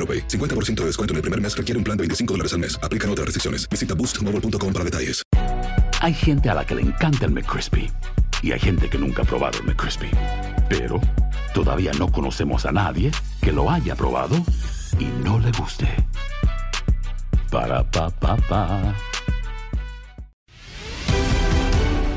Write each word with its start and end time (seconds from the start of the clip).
AroPay. 0.00 0.26
50% 0.28 0.80
de 0.80 0.86
descuento 0.86 1.12
en 1.12 1.16
el 1.16 1.22
primer 1.22 1.40
mes 1.40 1.54
requiere 1.54 1.76
un 1.76 1.84
plan 1.84 1.96
de 1.96 2.02
25 2.02 2.32
dólares 2.34 2.54
al 2.54 2.60
mes. 2.60 2.80
Aplican 2.82 3.10
otras 3.10 3.26
restricciones. 3.26 3.68
Visita 3.68 3.94
boostmobile.com 3.94 4.72
para 4.72 4.84
detalles. 4.84 5.22
Hay 6.00 6.14
gente 6.14 6.48
a 6.48 6.54
la 6.54 6.64
que 6.64 6.74
le 6.74 6.80
encanta 6.82 7.26
el 7.26 7.32
McCrispy 7.32 7.90
y 8.42 8.52
hay 8.52 8.58
gente 8.58 8.88
que 8.88 8.96
nunca 8.96 9.22
ha 9.22 9.24
probado 9.26 9.58
el 9.58 9.66
McCrispy. 9.66 10.10
Pero 10.68 10.98
todavía 11.52 11.92
no 11.98 12.10
conocemos 12.10 12.64
a 12.64 12.72
nadie 12.72 13.10
que 13.42 13.52
lo 13.52 13.70
haya 13.70 13.94
probado 13.94 14.36
y 14.98 15.04
no 15.22 15.38
le 15.38 15.52
guste. 15.52 15.86
Para 17.50 17.84
pa 17.90 18.08
pa 18.08 18.36
pa. 18.36 18.94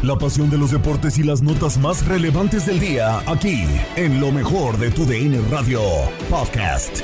La 0.03 0.18
pasión 0.18 0.50
de 0.50 0.58
los 0.58 0.72
deportes 0.72 1.18
y 1.18 1.23
las 1.23 1.42
notas 1.42 1.78
más 1.78 2.06
relevantes 2.06 2.66
del 2.66 2.80
día 2.80 3.20
aquí 3.25 3.66
en 3.95 4.20
lo 4.20 4.31
mejor 4.31 4.78
de 4.78 4.92
tu 4.92 5.06
DN 5.06 5.40
Radio 5.50 5.81
Podcast. 6.30 7.02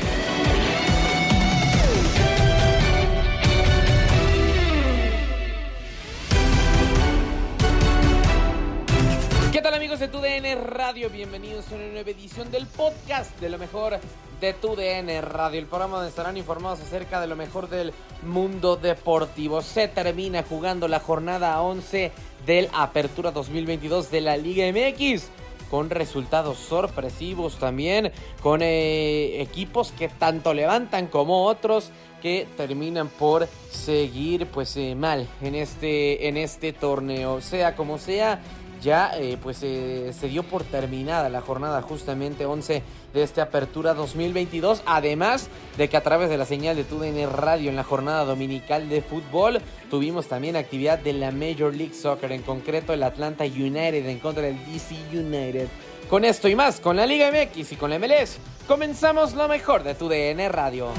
Amigos 10.02 10.22
de 10.24 10.52
TUDN 10.52 10.66
Radio? 10.66 11.10
Bienvenidos 11.10 11.66
a 11.72 11.76
una 11.76 11.88
nueva 11.88 12.10
edición 12.10 12.50
del 12.52 12.68
podcast 12.68 13.38
de 13.40 13.50
lo 13.50 13.58
mejor 13.58 14.00
de 14.40 14.54
TUDN 14.54 15.22
Radio, 15.22 15.60
el 15.60 15.66
programa 15.66 15.98
donde 15.98 16.10
estarán 16.10 16.38
informados 16.38 16.80
acerca 16.80 17.20
de 17.20 17.28
lo 17.28 17.36
mejor 17.36 17.70
del 17.70 17.94
mundo 18.24 18.78
deportivo. 18.78 19.62
Se 19.62 19.88
termina 19.90 20.44
jugando 20.44 20.88
la 20.88 21.00
jornada 21.00 21.62
11 21.62 22.12
del 22.46 22.70
Apertura 22.74 23.32
2022 23.32 24.10
de 24.10 24.22
la 24.22 24.38
Liga 24.38 24.66
MX 24.72 25.28
con 25.70 25.90
resultados 25.90 26.58
sorpresivos 26.58 27.58
también, 27.60 28.12
con 28.42 28.62
eh, 28.62 29.42
equipos 29.42 29.92
que 29.92 30.08
tanto 30.08 30.54
levantan 30.54 31.08
como 31.08 31.46
otros 31.46 31.92
que 32.22 32.48
terminan 32.58 33.08
por 33.08 33.48
seguir 33.72 34.48
pues 34.48 34.76
eh, 34.78 34.96
mal 34.96 35.28
en 35.42 35.56
este, 35.56 36.28
en 36.28 36.38
este 36.38 36.74
torneo. 36.74 37.42
Sea 37.42 37.76
como 37.76 37.98
sea, 37.98 38.42
ya 38.82 39.12
eh, 39.16 39.38
pues 39.42 39.60
eh, 39.64 40.14
se 40.18 40.28
dio 40.28 40.44
por 40.44 40.64
terminada 40.64 41.30
la 41.30 41.42
jornada 41.42 41.82
justamente 41.82 42.46
11 42.46 42.84
de 43.14 43.24
esta 43.24 43.44
apertura 43.44 43.94
2022 43.94 44.84
además 44.86 45.50
de 45.78 45.90
que 45.90 45.98
a 45.98 46.04
través 46.04 46.30
de 46.30 46.38
la 46.38 46.46
señal 46.46 46.76
de 46.76 46.84
TUDN 46.84 47.32
Radio 47.32 47.70
en 47.70 47.76
la 47.76 47.84
jornada 47.84 48.26
dominical 48.26 48.90
de 48.90 49.02
fútbol 49.02 49.62
tuvimos 49.90 50.28
también 50.28 50.56
actividad 50.56 51.00
de 51.00 51.14
la 51.14 51.32
Major 51.32 51.74
League 51.74 51.94
Soccer 51.94 52.32
en 52.32 52.42
concreto 52.42 52.94
el 52.94 53.04
Atlanta 53.04 53.44
United 53.44 54.06
en 54.08 54.20
contra 54.20 54.44
del 54.44 54.58
DC 54.72 54.96
United. 55.12 55.68
Con 56.10 56.26
esto 56.26 56.48
y 56.48 56.56
más 56.56 56.80
con 56.80 56.96
la 56.96 57.06
Liga 57.06 57.32
MX 57.32 57.72
y 57.72 57.76
con 57.76 57.90
la 57.90 58.00
MLS 58.00 58.38
comenzamos 58.68 59.34
lo 59.34 59.48
mejor 59.48 59.84
de 59.84 59.96
TUDN 59.96 60.52
Radio. 60.52 60.90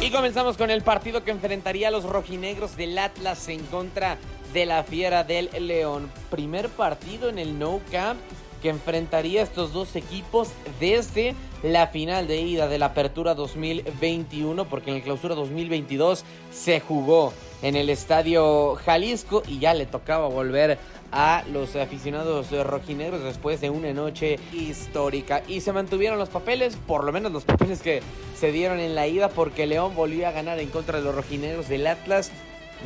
Y 0.00 0.10
comenzamos 0.10 0.56
con 0.56 0.70
el 0.70 0.82
partido 0.82 1.22
que 1.22 1.30
enfrentaría 1.30 1.86
a 1.86 1.90
los 1.92 2.02
rojinegros 2.02 2.76
del 2.76 2.98
Atlas 2.98 3.48
en 3.48 3.60
contra 3.66 4.18
de 4.52 4.66
la 4.66 4.84
Fiera 4.84 5.24
del 5.24 5.50
León. 5.66 6.10
Primer 6.30 6.68
partido 6.68 7.28
en 7.28 7.38
el 7.38 7.58
No 7.58 7.80
Camp 7.90 8.20
que 8.62 8.68
enfrentaría 8.68 9.40
a 9.40 9.44
estos 9.44 9.72
dos 9.72 9.96
equipos 9.96 10.50
desde 10.78 11.34
la 11.62 11.88
final 11.88 12.28
de 12.28 12.40
ida 12.40 12.68
de 12.68 12.78
la 12.78 12.86
Apertura 12.86 13.34
2021, 13.34 14.68
porque 14.68 14.90
en 14.90 14.96
el 14.96 15.02
Clausura 15.02 15.34
2022 15.34 16.24
se 16.52 16.80
jugó 16.80 17.32
en 17.62 17.76
el 17.76 17.90
Estadio 17.90 18.76
Jalisco 18.76 19.42
y 19.48 19.58
ya 19.58 19.74
le 19.74 19.86
tocaba 19.86 20.28
volver 20.28 20.78
a 21.10 21.44
los 21.52 21.76
aficionados 21.76 22.50
rojinegros 22.50 23.22
después 23.22 23.60
de 23.60 23.70
una 23.70 23.92
noche 23.92 24.38
histórica. 24.52 25.42
Y 25.46 25.60
se 25.60 25.72
mantuvieron 25.72 26.18
los 26.18 26.30
papeles, 26.30 26.76
por 26.86 27.04
lo 27.04 27.12
menos 27.12 27.32
los 27.32 27.44
papeles 27.44 27.82
que 27.82 28.00
se 28.38 28.50
dieron 28.50 28.80
en 28.80 28.94
la 28.94 29.06
ida, 29.06 29.28
porque 29.28 29.66
León 29.66 29.94
volvió 29.94 30.26
a 30.26 30.32
ganar 30.32 30.58
en 30.58 30.68
contra 30.70 30.98
de 30.98 31.04
los 31.04 31.14
rojinegros 31.14 31.68
del 31.68 31.86
Atlas. 31.86 32.32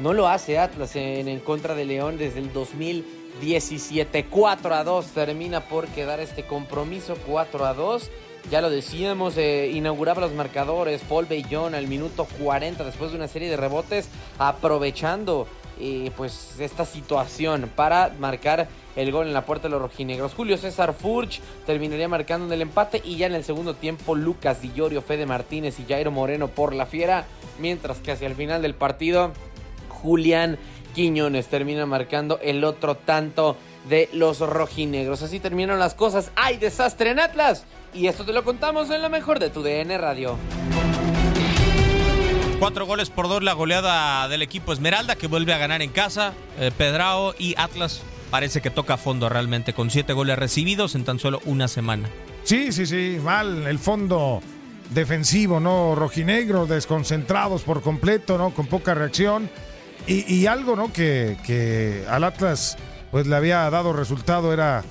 No 0.01 0.13
lo 0.13 0.29
hace 0.29 0.59
Atlas 0.59 0.95
en, 0.95 1.41
contra 1.41 1.75
de 1.75 1.87
León 1.87 2.19
desde 2.19 2.41
el 2.41 2.53
2017. 2.53 4.27
4 4.27 4.75
a 4.75 4.85
2 4.85 5.07
termina 5.07 5.61
por 5.63 5.89
quedar 5.89 6.21
este 6.21 6.45
compromiso. 6.45 7.17
4 7.27 7.65
a 7.65 7.73
2. 7.73 8.11
Ya 8.51 8.61
lo 8.61 8.71
decíamos, 8.71 9.37
eh, 9.39 9.71
inauguraba 9.73 10.21
los 10.21 10.33
marcadores. 10.33 11.01
Paul 11.09 11.25
Bellón 11.25 11.75
al 11.75 11.89
minuto 11.89 12.27
40 12.41 12.85
después 12.85 13.11
de 13.11 13.17
una 13.17 13.27
serie 13.27 13.49
de 13.49 13.57
rebotes, 13.57 14.09
aprovechando 14.39 15.49
eh, 15.81 16.11
pues 16.17 16.61
esta 16.61 16.85
situación 16.85 17.71
para 17.75 18.15
marcar 18.19 18.69
el 18.97 19.13
gol 19.13 19.27
en 19.27 19.35
la 19.35 19.45
puerta 19.45 19.69
de 19.69 19.73
los 19.73 19.83
rojinegros. 19.83 20.35
Julio 20.35 20.59
César 20.59 20.95
Furch 20.95 21.41
terminaría 21.67 22.09
marcando 22.09 22.47
en 22.47 22.53
el 22.53 22.63
empate 22.63 23.03
y 23.05 23.17
ya 23.17 23.27
en 23.27 23.35
el 23.35 23.45
segundo 23.45 23.75
tiempo 23.75 24.15
Lucas 24.15 24.63
Di 24.63 24.73
Llorio, 24.75 25.03
Fede 25.03 25.27
Martínez 25.27 25.81
y 25.81 25.85
Jairo 25.85 26.11
Moreno 26.11 26.49
por 26.49 26.75
la 26.75 26.87
fiera, 26.87 27.27
mientras 27.59 27.99
que 27.99 28.13
hacia 28.13 28.29
el 28.29 28.37
final 28.37 28.63
del 28.63 28.75
partido 28.75 29.33
Julián 30.03 30.59
Quiñones 30.95 31.49
termina 31.49 31.85
marcando 31.87 32.39
el 32.43 32.65
otro 32.65 32.95
tanto 32.95 33.57
de 33.89 34.09
los 34.13 34.41
rojinegros. 34.41 35.23
Así 35.23 35.41
terminaron 35.41 35.79
las 35.79 35.95
cosas. 35.95 36.31
¡Hay 36.37 36.57
desastre 36.57 37.11
en 37.11 37.21
Atlas! 37.21 37.65
Y 37.95 38.07
esto 38.07 38.25
te 38.25 38.33
lo 38.33 38.45
contamos 38.45 38.91
en 38.91 39.03
lo 39.03 39.11
mejor 39.11 39.39
de 39.39 39.51
tu 39.51 39.63
DN 39.63 39.97
Radio. 39.99 40.37
Cuatro 42.59 42.87
goles 42.87 43.11
por 43.11 43.29
dos 43.29 43.43
la 43.43 43.53
goleada 43.53 44.29
del 44.29 44.43
equipo 44.43 44.73
Esmeralda 44.73 45.17
que 45.17 45.27
vuelve 45.27 45.53
a 45.53 45.59
ganar 45.59 45.83
en 45.83 45.91
casa. 45.91 46.33
Eh, 46.59 46.71
Pedrao 46.77 47.35
y 47.39 47.55
Atlas 47.59 48.03
parece 48.31 48.63
que 48.63 48.71
toca 48.71 48.95
a 48.95 48.97
fondo 48.97 49.29
realmente 49.29 49.75
con 49.75 49.91
siete 49.91 50.15
goles 50.15 50.39
recibidos 50.39 50.95
en 50.95 51.05
tan 51.05 51.19
solo 51.19 51.41
una 51.45 51.69
semana. 51.69 52.09
Sí, 52.45 52.73
sí, 52.73 52.87
sí, 52.87 53.19
mal 53.23 53.67
el 53.67 53.79
fondo 53.79 54.41
defensivo, 54.91 55.61
¿no? 55.61 55.95
Rojinegro, 55.95 56.67
desconcentrados 56.67 57.63
por 57.63 57.83
completo, 57.83 58.39
¿no? 58.39 58.51
Con 58.51 58.67
poca 58.67 58.95
reacción. 58.95 59.51
Y, 60.07 60.33
y 60.33 60.47
algo, 60.47 60.77
¿no? 60.77 60.93
Que, 60.93 61.37
que, 61.45 62.05
al 62.09 62.25
Atlas 62.25 62.77
pues 63.11 63.27
le 63.27 63.37
había 63.37 63.69
dado 63.71 63.93
resultado 63.93 64.53
era 64.53 64.85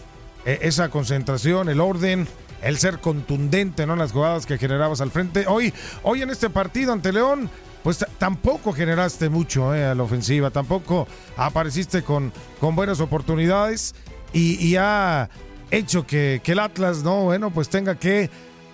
eh, 0.46 0.60
esa 0.62 0.90
concentración, 0.90 1.70
el 1.70 1.80
orden, 1.80 2.28
el 2.62 2.78
ser 2.78 3.00
contundente, 3.00 3.86
¿no? 3.86 3.94
En 3.94 4.00
las 4.00 4.12
jugadas 4.12 4.46
que 4.46 4.58
generabas 4.58 5.02
al 5.02 5.12
frente. 5.12 5.46
Hoy, 5.48 5.74
hoy 6.04 6.22
en 6.22 6.30
este 6.30 6.50
partido 6.50 6.92
ante 6.92 7.14
León, 7.14 7.50
pues 7.84 8.04
tampoco 8.18 8.74
generaste 8.74 9.30
mucho 9.30 9.76
eh, 9.76 9.86
a 9.86 9.96
la 9.96 10.04
ofensiva, 10.04 10.50
tampoco 10.50 11.08
apareciste 11.38 12.02
con, 12.02 12.34
con 12.60 12.76
buenas 12.76 13.00
oportunidades 13.00 13.94
y, 14.34 14.76
ha 14.76 15.30
hecho 15.72 16.06
que, 16.06 16.42
que, 16.44 16.54
el 16.54 16.60
Atlas, 16.60 17.04
¿no? 17.04 17.24
Bueno, 17.24 17.52
pues 17.52 17.70
tenga 17.70 17.96
que 17.96 18.30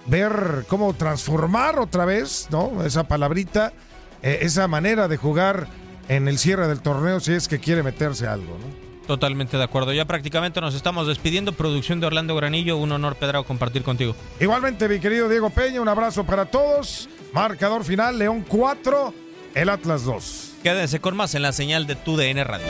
ver 0.08 0.66
cómo 0.68 0.94
transformar 0.94 1.78
otra 1.78 2.06
vez, 2.06 2.48
¿no? 2.50 2.84
Esa 2.84 3.08
palabrita, 3.08 3.74
eh, 4.24 4.40
esa 4.42 4.68
manera 4.68 5.08
de 5.08 5.18
jugar 5.18 5.68
en 6.12 6.28
el 6.28 6.38
cierre 6.38 6.68
del 6.68 6.82
torneo 6.82 7.22
si 7.22 7.32
es 7.32 7.48
que 7.48 7.60
quiere 7.60 7.84
meterse 7.84 8.28
algo, 8.28 8.58
¿no? 8.58 8.92
Totalmente 9.08 9.56
de 9.56 9.64
acuerdo. 9.64 9.94
Ya 9.94 10.04
prácticamente 10.04 10.60
nos 10.60 10.76
estamos 10.76 11.08
despidiendo. 11.08 11.54
Producción 11.54 12.02
de 12.02 12.08
Orlando 12.08 12.36
Granillo. 12.36 12.78
Un 12.78 12.92
honor, 12.92 13.16
Pedro, 13.16 13.46
compartir 13.46 13.82
contigo. 13.82 14.14
Igualmente, 14.40 14.90
mi 14.90 15.00
querido 15.00 15.30
Diego 15.30 15.50
Peña, 15.50 15.82
un 15.82 15.88
abrazo 15.88 16.26
para 16.26 16.46
todos. 16.46 17.10
Marcador 17.34 17.86
final, 17.86 18.20
León 18.20 18.46
4, 18.48 19.14
el 19.56 19.70
Atlas 19.70 20.04
2. 20.04 20.54
Quédense 20.64 21.00
con 21.00 21.16
más 21.16 21.34
en 21.34 21.44
la 21.44 21.54
señal 21.54 21.88
de 21.88 21.96
tu 21.96 22.18
DN 22.18 22.44
Radio. 22.44 22.68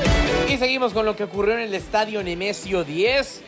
Y 0.47 0.57
seguimos 0.57 0.93
con 0.93 1.05
lo 1.05 1.15
que 1.15 1.23
ocurrió 1.23 1.55
en 1.55 1.61
el 1.61 1.73
estadio 1.73 2.23
Nemesio 2.23 2.83
10, 2.83 3.41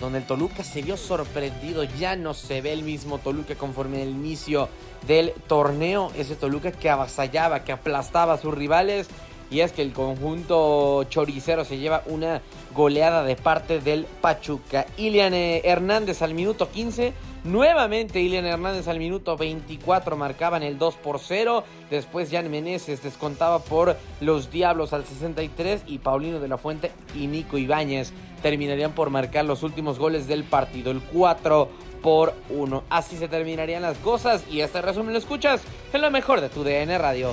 donde 0.00 0.18
el 0.18 0.26
Toluca 0.26 0.64
se 0.64 0.82
vio 0.82 0.96
sorprendido. 0.96 1.84
Ya 1.84 2.16
no 2.16 2.34
se 2.34 2.60
ve 2.60 2.72
el 2.72 2.82
mismo 2.82 3.18
Toluca 3.18 3.54
conforme 3.54 4.02
el 4.02 4.10
inicio 4.10 4.68
del 5.06 5.32
torneo. 5.46 6.10
Ese 6.16 6.36
Toluca 6.36 6.72
que 6.72 6.90
avasallaba, 6.90 7.64
que 7.64 7.72
aplastaba 7.72 8.34
a 8.34 8.38
sus 8.38 8.54
rivales. 8.54 9.08
Y 9.50 9.60
es 9.60 9.72
que 9.72 9.82
el 9.82 9.92
conjunto 9.92 11.04
choricero 11.04 11.64
se 11.64 11.78
lleva 11.78 12.02
una 12.06 12.40
goleada 12.74 13.22
de 13.22 13.36
parte 13.36 13.80
del 13.80 14.06
Pachuca. 14.20 14.86
Ilian 14.96 15.34
Hernández 15.34 16.22
al 16.22 16.34
minuto 16.34 16.70
15 16.70 17.12
Nuevamente 17.44 18.20
Ilian 18.20 18.46
Hernández 18.46 18.88
al 18.88 18.98
minuto 18.98 19.36
24 19.36 20.16
marcaban 20.16 20.62
el 20.62 20.78
2 20.78 20.94
por 20.96 21.18
0. 21.18 21.62
Después 21.90 22.30
Jan 22.30 22.50
Meneses 22.50 23.02
descontaba 23.02 23.58
por 23.58 23.98
los 24.22 24.50
Diablos 24.50 24.94
al 24.94 25.04
63 25.04 25.82
y 25.86 25.98
Paulino 25.98 26.40
de 26.40 26.48
la 26.48 26.56
Fuente 26.56 26.90
y 27.14 27.26
Nico 27.26 27.58
Ibáñez 27.58 28.14
terminarían 28.42 28.92
por 28.92 29.10
marcar 29.10 29.44
los 29.44 29.62
últimos 29.62 29.98
goles 29.98 30.26
del 30.26 30.44
partido, 30.44 30.90
el 30.90 31.02
4 31.02 31.68
por 32.02 32.34
1. 32.48 32.84
Así 32.88 33.18
se 33.18 33.28
terminarían 33.28 33.82
las 33.82 33.98
cosas 33.98 34.42
y 34.50 34.60
este 34.60 34.80
resumen 34.80 35.12
lo 35.12 35.18
escuchas 35.18 35.60
en 35.92 36.00
lo 36.00 36.10
mejor 36.10 36.40
de 36.40 36.48
tu 36.48 36.64
DN 36.64 36.96
Radio. 36.96 37.30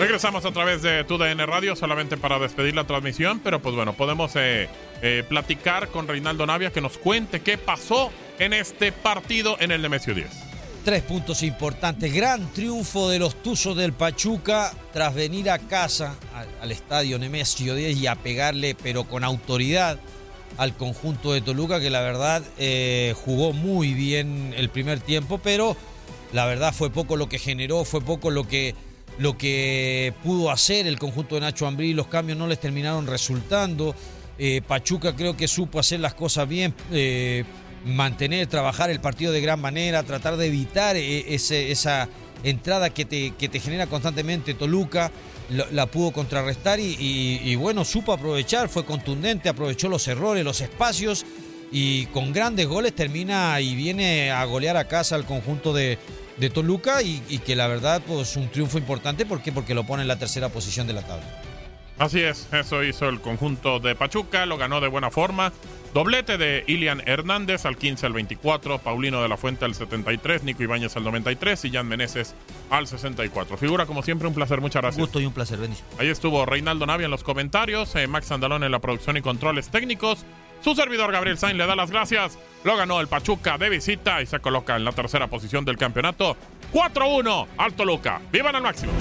Regresamos 0.00 0.46
a 0.46 0.50
través 0.50 0.80
de 0.80 1.04
TUDN 1.04 1.46
Radio 1.46 1.76
solamente 1.76 2.16
para 2.16 2.38
despedir 2.38 2.74
la 2.74 2.84
transmisión, 2.84 3.38
pero 3.38 3.60
pues 3.60 3.74
bueno, 3.76 3.92
podemos 3.92 4.34
eh, 4.34 4.66
eh, 5.02 5.24
platicar 5.28 5.88
con 5.88 6.08
Reinaldo 6.08 6.46
Navia 6.46 6.72
que 6.72 6.80
nos 6.80 6.96
cuente 6.96 7.40
qué 7.40 7.58
pasó 7.58 8.10
en 8.38 8.54
este 8.54 8.92
partido 8.92 9.58
en 9.60 9.72
el 9.72 9.82
Nemesio 9.82 10.14
10. 10.14 10.26
Tres 10.86 11.02
puntos 11.02 11.42
importantes. 11.42 12.14
Gran 12.14 12.50
triunfo 12.54 13.10
de 13.10 13.18
los 13.18 13.42
Tuzos 13.42 13.76
del 13.76 13.92
Pachuca 13.92 14.72
tras 14.94 15.14
venir 15.14 15.50
a 15.50 15.58
casa 15.58 16.16
al, 16.62 16.72
estadio 16.72 17.18
Nemesio 17.18 17.74
10 17.74 17.98
y 17.98 18.06
a 18.06 18.14
pegarle, 18.14 18.74
pero 18.82 19.04
con 19.04 19.22
autoridad, 19.22 20.00
al 20.56 20.74
conjunto 20.78 21.34
de 21.34 21.42
Toluca, 21.42 21.78
que 21.78 21.90
la 21.90 22.00
verdad 22.00 22.42
eh, 22.56 23.14
jugó 23.22 23.52
muy 23.52 23.92
bien 23.92 24.54
el 24.56 24.70
primer 24.70 24.98
tiempo, 25.00 25.36
pero 25.44 25.76
la 26.32 26.46
verdad 26.46 26.72
fue 26.72 26.88
poco 26.88 27.16
lo 27.16 27.28
que 27.28 27.38
generó, 27.38 27.84
fue 27.84 28.00
poco 28.00 28.30
lo 28.30 28.48
que 28.48 28.74
lo 29.20 29.36
que 29.36 30.14
pudo 30.24 30.50
hacer 30.50 30.86
el 30.86 30.98
conjunto 30.98 31.34
de 31.34 31.42
Nacho 31.42 31.66
Ambrí, 31.66 31.92
los 31.92 32.06
cambios 32.06 32.38
no 32.38 32.46
les 32.46 32.58
terminaron 32.58 33.06
resultando. 33.06 33.94
Eh, 34.38 34.62
Pachuca 34.66 35.14
creo 35.14 35.36
que 35.36 35.46
supo 35.46 35.78
hacer 35.78 36.00
las 36.00 36.14
cosas 36.14 36.48
bien, 36.48 36.74
eh, 36.90 37.44
mantener, 37.84 38.46
trabajar 38.46 38.88
el 38.90 39.00
partido 39.00 39.30
de 39.30 39.42
gran 39.42 39.60
manera, 39.60 40.02
tratar 40.02 40.38
de 40.38 40.46
evitar 40.46 40.96
ese, 40.96 41.70
esa 41.70 42.08
entrada 42.42 42.88
que 42.88 43.04
te, 43.04 43.32
que 43.32 43.50
te 43.50 43.60
genera 43.60 43.86
constantemente 43.86 44.54
Toluca, 44.54 45.12
la, 45.72 45.84
pudo 45.86 46.12
contrarrestar 46.12 46.80
y, 46.80 46.96
y- 46.98 47.40
y 47.44 47.56
bueno, 47.56 47.84
supo 47.84 48.14
aprovechar, 48.14 48.70
fue 48.70 48.86
contundente, 48.86 49.50
aprovechó 49.50 49.88
los 49.90 50.08
errores, 50.08 50.44
los 50.44 50.62
espacios 50.62 51.26
y 51.72 52.06
con 52.06 52.32
grandes 52.32 52.66
goles 52.66 52.94
termina 52.94 53.60
y 53.60 53.74
viene 53.74 54.30
a 54.30 54.44
golear 54.46 54.76
a 54.78 54.88
casa 54.88 55.16
al 55.16 55.26
conjunto 55.26 55.74
de, 55.74 55.98
de 56.40 56.50
Toluca 56.50 57.02
y, 57.02 57.22
y 57.28 57.38
que 57.38 57.54
la 57.54 57.68
verdad 57.68 58.02
pues 58.06 58.36
un 58.36 58.48
triunfo 58.50 58.78
importante 58.78 59.26
¿por 59.26 59.42
qué? 59.42 59.52
porque 59.52 59.74
lo 59.74 59.84
pone 59.84 60.02
en 60.02 60.08
la 60.08 60.18
tercera 60.18 60.48
posición 60.48 60.86
de 60.86 60.94
la 60.94 61.02
tabla. 61.02 61.24
Así 61.98 62.20
es, 62.22 62.48
eso 62.50 62.82
hizo 62.82 63.10
el 63.10 63.20
conjunto 63.20 63.78
de 63.78 63.94
Pachuca, 63.94 64.46
lo 64.46 64.56
ganó 64.56 64.80
de 64.80 64.88
buena 64.88 65.10
forma. 65.10 65.52
Doblete 65.92 66.38
de 66.38 66.64
Ilian 66.66 67.02
Hernández 67.04 67.66
al 67.66 67.76
15 67.76 68.06
al 68.06 68.14
24, 68.14 68.78
Paulino 68.78 69.20
de 69.22 69.28
la 69.28 69.36
Fuente 69.36 69.66
al 69.66 69.74
73, 69.74 70.44
Nico 70.44 70.62
Ibáñez 70.62 70.96
al 70.96 71.04
93 71.04 71.62
y 71.66 71.70
Jan 71.72 71.86
Meneses 71.86 72.34
al 72.70 72.86
64. 72.86 73.58
Figura 73.58 73.84
como 73.84 74.02
siempre, 74.02 74.28
un 74.28 74.32
placer, 74.34 74.62
muchas 74.62 74.76
Un 74.76 74.82
gracias. 74.82 75.00
gusto 75.00 75.20
y 75.20 75.26
un 75.26 75.34
placer, 75.34 75.58
bendición. 75.58 75.86
Ahí 75.98 76.08
estuvo 76.08 76.46
Reinaldo 76.46 76.86
Navia 76.86 77.04
en 77.04 77.10
los 77.10 77.22
comentarios, 77.24 77.94
eh, 77.96 78.06
Max 78.06 78.30
Andalón 78.30 78.64
en 78.64 78.70
la 78.72 78.78
producción 78.78 79.18
y 79.18 79.20
controles 79.20 79.68
técnicos. 79.68 80.24
Su 80.62 80.74
servidor 80.74 81.10
Gabriel 81.12 81.38
Sainz 81.38 81.56
le 81.56 81.66
da 81.66 81.74
las 81.74 81.90
gracias. 81.90 82.38
Lo 82.64 82.76
ganó 82.76 83.00
el 83.00 83.08
Pachuca 83.08 83.56
de 83.56 83.70
visita 83.70 84.20
y 84.20 84.26
se 84.26 84.40
coloca 84.40 84.76
en 84.76 84.84
la 84.84 84.92
tercera 84.92 85.26
posición 85.26 85.64
del 85.64 85.78
campeonato. 85.78 86.36
4-1 86.72 87.46
al 87.56 87.72
Toluca. 87.74 88.20
¡Vivan 88.30 88.56
al 88.56 88.62
máximo! 88.62 88.92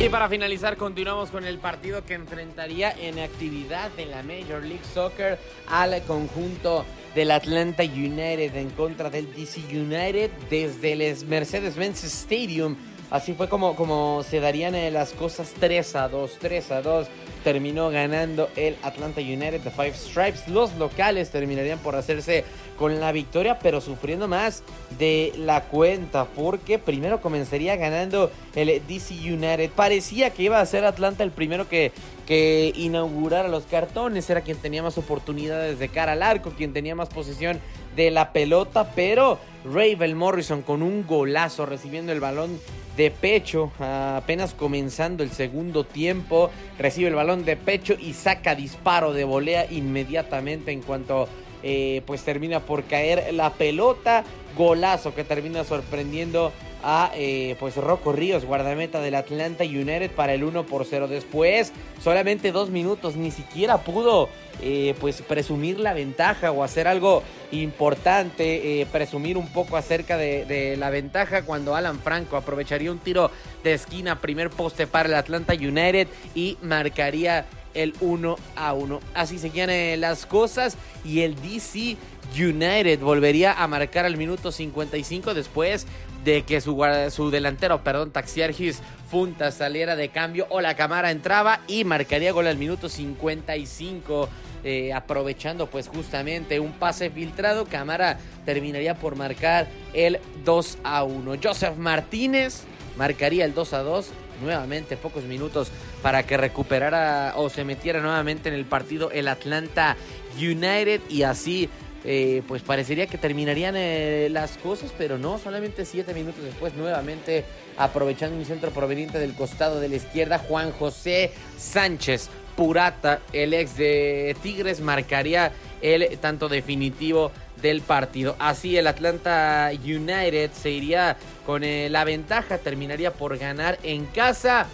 Y 0.00 0.08
para 0.08 0.28
finalizar, 0.28 0.76
continuamos 0.76 1.30
con 1.30 1.44
el 1.44 1.58
partido 1.58 2.04
que 2.04 2.14
enfrentaría 2.14 2.92
en 2.92 3.18
actividad 3.18 3.90
de 3.92 4.06
la 4.06 4.22
Major 4.22 4.62
League 4.62 4.84
Soccer 4.92 5.38
al 5.68 6.02
conjunto 6.02 6.84
del 7.14 7.30
Atlanta 7.30 7.84
United 7.84 8.54
en 8.56 8.70
contra 8.70 9.08
del 9.08 9.32
DC 9.34 9.60
United 9.70 10.30
desde 10.50 10.92
el 10.92 11.26
Mercedes-Benz 11.26 12.04
Stadium. 12.04 12.76
Así 13.14 13.32
fue 13.32 13.48
como, 13.48 13.76
como 13.76 14.24
se 14.28 14.40
darían 14.40 14.74
eh, 14.74 14.90
las 14.90 15.12
cosas 15.12 15.54
3 15.60 15.94
a 15.94 16.08
2, 16.08 16.36
3 16.40 16.70
a 16.72 16.82
2. 16.82 17.06
Terminó 17.44 17.88
ganando 17.90 18.48
el 18.56 18.76
Atlanta 18.82 19.20
United 19.20 19.60
de 19.60 19.70
Five 19.70 19.94
Stripes. 19.94 20.48
Los 20.48 20.74
locales 20.78 21.30
terminarían 21.30 21.78
por 21.78 21.94
hacerse 21.94 22.44
con 22.76 22.98
la 22.98 23.12
victoria, 23.12 23.60
pero 23.60 23.80
sufriendo 23.80 24.26
más 24.26 24.64
de 24.98 25.32
la 25.36 25.62
cuenta, 25.62 26.24
porque 26.24 26.80
primero 26.80 27.20
comenzaría 27.20 27.76
ganando 27.76 28.32
el 28.56 28.82
DC 28.84 29.14
United. 29.14 29.70
Parecía 29.70 30.30
que 30.30 30.42
iba 30.42 30.58
a 30.58 30.66
ser 30.66 30.84
Atlanta 30.84 31.22
el 31.22 31.30
primero 31.30 31.68
que, 31.68 31.92
que 32.26 32.72
inaugurara 32.74 33.46
los 33.46 33.62
cartones, 33.66 34.28
era 34.28 34.40
quien 34.40 34.56
tenía 34.56 34.82
más 34.82 34.98
oportunidades 34.98 35.78
de 35.78 35.88
cara 35.88 36.14
al 36.14 36.22
arco, 36.24 36.50
quien 36.50 36.72
tenía 36.72 36.96
más 36.96 37.10
posesión 37.10 37.60
de 37.94 38.10
la 38.10 38.32
pelota, 38.32 38.90
pero 38.96 39.38
Ravel 39.64 40.16
Morrison 40.16 40.62
con 40.62 40.82
un 40.82 41.06
golazo 41.06 41.64
recibiendo 41.64 42.10
el 42.10 42.18
balón 42.18 42.58
de 42.96 43.10
pecho, 43.10 43.72
apenas 43.78 44.54
comenzando 44.54 45.22
el 45.22 45.30
segundo 45.30 45.84
tiempo, 45.84 46.50
recibe 46.78 47.08
el 47.08 47.14
balón 47.14 47.44
de 47.44 47.56
pecho 47.56 47.94
y 47.98 48.12
saca 48.12 48.54
disparo 48.54 49.12
de 49.12 49.24
volea 49.24 49.66
inmediatamente 49.70 50.70
en 50.70 50.82
cuanto 50.82 51.28
eh, 51.62 52.02
pues 52.06 52.22
termina 52.22 52.60
por 52.60 52.84
caer 52.84 53.32
la 53.34 53.54
pelota, 53.54 54.24
golazo 54.56 55.14
que 55.14 55.24
termina 55.24 55.64
sorprendiendo 55.64 56.52
a 56.84 57.10
eh, 57.14 57.56
pues 57.58 57.76
Rocco 57.76 58.12
Ríos, 58.12 58.44
guardameta 58.44 59.00
del 59.00 59.14
Atlanta 59.14 59.64
United 59.64 60.10
para 60.10 60.34
el 60.34 60.44
1 60.44 60.66
por 60.66 60.84
0 60.84 61.08
después, 61.08 61.72
solamente 62.02 62.52
dos 62.52 62.68
minutos, 62.68 63.16
ni 63.16 63.30
siquiera 63.30 63.78
pudo 63.78 64.28
eh, 64.60 64.94
pues 65.00 65.22
presumir 65.22 65.80
la 65.80 65.94
ventaja 65.94 66.52
o 66.52 66.62
hacer 66.62 66.86
algo 66.86 67.22
importante, 67.52 68.82
eh, 68.82 68.86
presumir 68.86 69.38
un 69.38 69.48
poco 69.48 69.78
acerca 69.78 70.18
de, 70.18 70.44
de 70.44 70.76
la 70.76 70.90
ventaja 70.90 71.42
cuando 71.44 71.74
Alan 71.74 71.98
Franco 71.98 72.36
aprovecharía 72.36 72.92
un 72.92 72.98
tiro 72.98 73.30
de 73.62 73.72
esquina, 73.72 74.20
primer 74.20 74.50
poste 74.50 74.86
para 74.86 75.08
el 75.08 75.14
Atlanta 75.14 75.54
United 75.54 76.06
y 76.34 76.58
marcaría 76.60 77.46
el 77.72 77.94
1 78.00 78.36
a 78.56 78.72
1. 78.74 79.00
Así 79.14 79.38
seguían 79.38 79.70
las 80.00 80.26
cosas 80.26 80.76
y 81.02 81.22
el 81.22 81.34
DC 81.34 81.96
United 82.38 83.00
volvería 83.00 83.52
a 83.52 83.66
marcar 83.68 84.04
al 84.04 84.16
minuto 84.16 84.52
55 84.52 85.34
después 85.34 85.86
de 86.24 86.42
que 86.42 86.60
su, 86.60 86.82
su 87.10 87.30
delantero, 87.30 87.82
perdón, 87.82 88.10
Taxiargis 88.10 88.80
Funta 89.10 89.52
saliera 89.52 89.94
de 89.94 90.08
cambio 90.08 90.46
o 90.50 90.60
la 90.60 90.74
cámara 90.74 91.10
entraba 91.10 91.60
y 91.68 91.84
marcaría 91.84 92.32
gol 92.32 92.46
al 92.46 92.56
minuto 92.56 92.88
55. 92.88 94.28
eh, 94.64 94.92
aprovechando 94.94 95.66
pues 95.66 95.88
justamente 95.88 96.58
un 96.58 96.72
pase 96.72 97.10
filtrado, 97.10 97.66
Camara 97.66 98.18
terminaría 98.46 98.94
por 98.94 99.14
marcar 99.14 99.68
el 99.92 100.18
2 100.44 100.78
a 100.82 101.04
1. 101.04 101.34
Joseph 101.42 101.76
Martínez 101.76 102.62
marcaría 102.96 103.44
el 103.44 103.52
2 103.52 103.72
a 103.74 103.82
2 103.82 104.10
nuevamente 104.42 104.96
pocos 104.96 105.24
minutos 105.24 105.70
para 106.02 106.24
que 106.24 106.36
recuperara 106.36 107.34
o 107.36 107.50
se 107.50 107.64
metiera 107.64 108.00
nuevamente 108.00 108.48
en 108.48 108.54
el 108.54 108.64
partido 108.64 109.10
el 109.10 109.28
Atlanta 109.28 109.96
United 110.38 111.00
y 111.08 111.22
así 111.22 111.68
eh, 112.04 112.42
pues 112.46 112.62
parecería 112.62 113.06
que 113.06 113.16
terminarían 113.16 113.74
eh, 113.76 114.28
las 114.30 114.58
cosas, 114.58 114.92
pero 114.96 115.18
no, 115.18 115.38
solamente 115.38 115.84
siete 115.84 116.12
minutos 116.12 116.44
después, 116.44 116.74
nuevamente 116.74 117.44
aprovechando 117.78 118.36
un 118.36 118.44
centro 118.44 118.70
proveniente 118.70 119.18
del 119.18 119.34
costado 119.34 119.80
de 119.80 119.88
la 119.88 119.96
izquierda, 119.96 120.38
Juan 120.38 120.70
José 120.72 121.32
Sánchez 121.56 122.28
Purata, 122.56 123.20
el 123.32 123.54
ex 123.54 123.76
de 123.76 124.36
Tigres, 124.42 124.80
marcaría 124.80 125.52
el 125.80 126.18
tanto 126.18 126.48
definitivo 126.48 127.32
del 127.60 127.80
partido. 127.80 128.36
Así 128.38 128.76
el 128.76 128.86
Atlanta 128.86 129.70
United 129.72 130.50
se 130.52 130.70
iría 130.70 131.16
con 131.46 131.64
eh, 131.64 131.88
la 131.90 132.04
ventaja, 132.04 132.58
terminaría 132.58 133.12
por 133.12 133.38
ganar 133.38 133.78
en 133.82 134.06
casa 134.06 134.66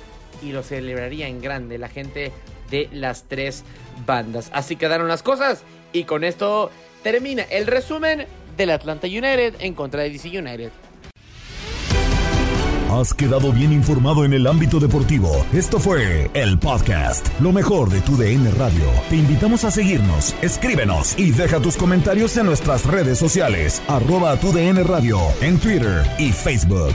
y 0.42 0.52
lo 0.52 0.62
celebraría 0.62 1.28
en 1.28 1.40
grande 1.40 1.78
la 1.78 1.88
gente 1.88 2.32
de 2.70 2.88
las 2.92 3.24
tres 3.24 3.64
bandas. 4.04 4.50
Así 4.52 4.76
quedaron 4.76 5.08
las 5.08 5.22
cosas 5.22 5.62
y 5.92 6.04
con 6.04 6.24
esto 6.24 6.70
termina 7.02 7.42
el 7.42 7.66
resumen 7.66 8.26
del 8.56 8.70
Atlanta 8.70 9.06
United 9.06 9.54
en 9.60 9.74
contra 9.74 10.02
de 10.02 10.10
DC 10.10 10.28
United. 10.38 10.70
Has 12.90 13.14
quedado 13.14 13.52
bien 13.52 13.72
informado 13.72 14.24
en 14.24 14.32
el 14.32 14.48
ámbito 14.48 14.80
deportivo. 14.80 15.46
Esto 15.52 15.78
fue 15.78 16.28
el 16.34 16.58
podcast, 16.58 17.28
lo 17.40 17.52
mejor 17.52 17.88
de 17.88 18.00
tu 18.00 18.16
DN 18.16 18.50
Radio. 18.50 18.84
Te 19.08 19.14
invitamos 19.14 19.62
a 19.62 19.70
seguirnos, 19.70 20.34
escríbenos 20.42 21.16
y 21.16 21.30
deja 21.30 21.60
tus 21.60 21.76
comentarios 21.76 22.36
en 22.36 22.46
nuestras 22.46 22.84
redes 22.84 23.16
sociales, 23.16 23.80
arroba 23.86 24.36
tu 24.40 24.52
DN 24.52 24.82
Radio, 24.82 25.20
en 25.40 25.60
Twitter 25.60 26.02
y 26.18 26.32
Facebook. 26.32 26.94